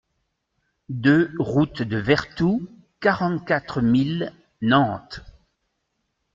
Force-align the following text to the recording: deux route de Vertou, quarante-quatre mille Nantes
deux 0.89 1.31
route 1.37 1.83
de 1.83 1.97
Vertou, 1.97 2.67
quarante-quatre 3.01 3.81
mille 3.83 4.33
Nantes 4.59 5.19